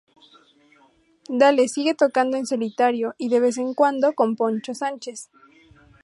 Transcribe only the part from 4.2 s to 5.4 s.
Poncho Sánchez.